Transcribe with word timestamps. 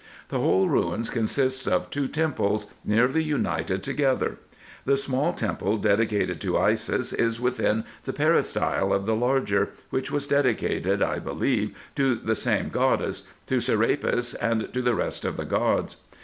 The 0.29 0.39
whole 0.39 0.67
ruins 0.67 1.11
consist 1.11 1.67
of 1.67 1.91
two 1.91 2.07
temples, 2.07 2.65
nearly 2.83 3.21
united 3.21 3.83
together. 3.83 4.39
The 4.83 4.97
small 4.97 5.31
temple, 5.31 5.77
dedicated 5.77 6.41
to 6.41 6.57
Isis, 6.57 7.13
is 7.13 7.39
within 7.39 7.83
the 8.05 8.11
peristyle 8.11 8.93
of 8.95 9.05
the 9.05 9.15
larger, 9.15 9.69
which 9.91 10.09
was 10.09 10.25
dedicated, 10.25 11.03
I 11.03 11.19
believe, 11.19 11.77
to 11.97 12.15
the 12.15 12.33
same 12.33 12.69
goddess, 12.69 13.25
to 13.45 13.61
Serapis, 13.61 14.33
and 14.33 14.73
to 14.73 14.81
the 14.81 14.95
rest 14.95 15.23
of 15.23 15.37
the 15.37 15.45
gods. 15.45 15.97